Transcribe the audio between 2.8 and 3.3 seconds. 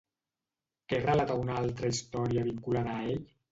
a ell?